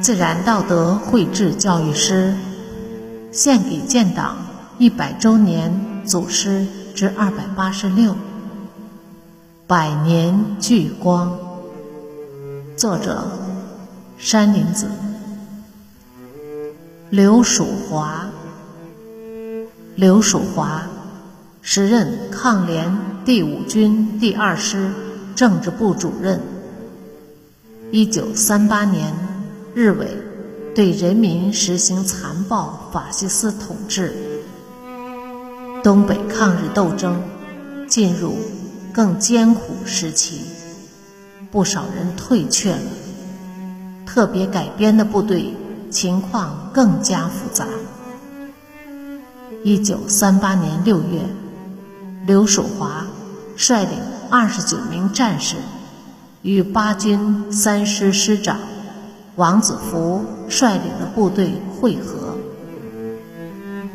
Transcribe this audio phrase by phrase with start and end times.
[0.00, 2.34] 自然道德绘制教育诗，
[3.30, 4.36] 献给建党
[4.78, 6.66] 一百周年祖师
[6.96, 8.16] 之二百八十六，
[9.68, 11.38] 百年聚光。
[12.76, 13.22] 作者：
[14.18, 14.88] 山林子。
[17.10, 18.26] 刘曙华，
[19.94, 20.86] 刘曙华，
[21.60, 22.96] 时任抗联
[23.26, 24.90] 第五军第二师
[25.34, 26.40] 政治部主任。
[27.90, 29.12] 一九三八年。
[29.74, 30.06] 日伪
[30.74, 34.14] 对人民实行残暴法西斯统治，
[35.82, 37.22] 东北抗日斗争
[37.88, 38.36] 进入
[38.92, 40.42] 更艰苦时期，
[41.50, 42.82] 不少人退却了。
[44.04, 45.54] 特别改编的部队
[45.90, 47.66] 情况更加复杂。
[49.64, 51.20] 一九三八年六月，
[52.26, 53.06] 刘守华
[53.56, 53.96] 率领
[54.28, 55.54] 二十九名战士
[56.42, 58.58] 与八军三师师长。
[59.36, 62.36] 王子福率领的部队会合，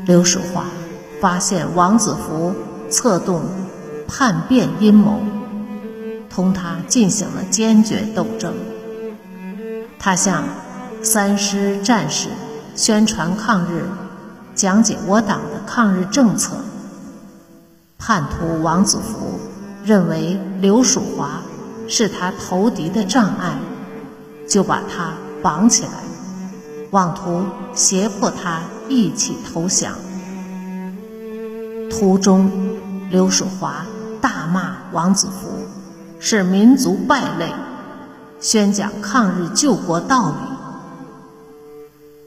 [0.06, 0.66] 刘守华
[1.20, 2.56] 发现王子福
[2.90, 3.44] 策动
[4.08, 5.20] 叛变阴谋，
[6.30, 8.54] 同他进行了坚决斗争。
[10.00, 10.46] 他向
[11.04, 12.30] 三师战士
[12.74, 13.86] 宣传抗日，
[14.58, 16.58] 讲解我党的抗日政策。
[17.98, 19.40] 叛徒王子福
[19.86, 21.42] 认为刘蜀华
[21.88, 23.58] 是他投敌的障碍，
[24.50, 25.14] 就把他。
[25.44, 25.92] 绑起来，
[26.90, 29.94] 妄图胁迫他一起投降。
[31.92, 32.50] 途中，
[33.12, 33.86] 刘蜀华
[34.20, 35.48] 大骂王子福
[36.20, 37.54] 是民族败类，
[38.42, 40.36] 宣讲抗日救国道理。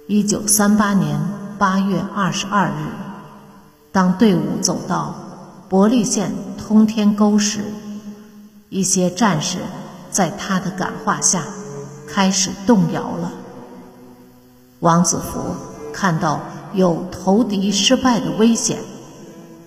[0.07, 1.21] 一九三八年
[1.61, 2.87] 八月二十二日，
[3.93, 5.15] 当队伍走到
[5.69, 7.61] 伯利县通天沟时，
[8.71, 9.59] 一些战士
[10.11, 11.43] 在他的感化下。
[12.09, 13.31] 开始动摇了。
[14.81, 15.55] 王子福
[15.93, 16.41] 看到
[16.73, 18.79] 有投敌失败的危险，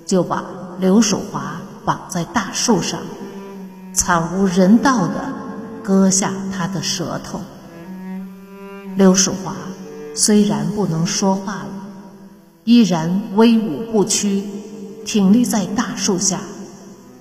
[0.05, 0.43] 就把
[0.79, 2.99] 刘蜀华绑在大树上，
[3.93, 5.13] 惨无人道地
[5.83, 7.39] 割下他的舌头。
[8.97, 9.55] 刘蜀华
[10.15, 11.67] 虽然不能说话了，
[12.65, 14.43] 依然威武不屈，
[15.05, 16.41] 挺立在大树下，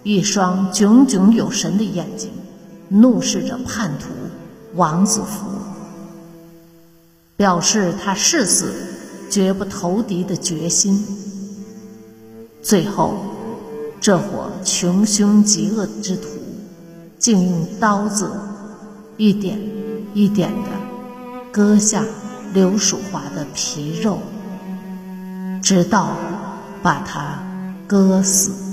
[0.02, 2.30] 一双炯炯有神的眼睛
[2.88, 4.08] 怒视着叛徒。
[4.74, 5.46] 王子服
[7.36, 8.72] 表示他誓死
[9.28, 11.04] 绝不投敌的决心。
[12.62, 13.16] 最后，
[14.00, 16.28] 这伙穷凶极恶之徒
[17.18, 18.30] 竟用刀子
[19.16, 19.60] 一点
[20.14, 20.70] 一点地
[21.50, 22.04] 割下
[22.54, 24.18] 刘蜀华的皮肉，
[25.62, 26.08] 直到
[26.82, 27.38] 把他
[27.86, 28.71] 割死。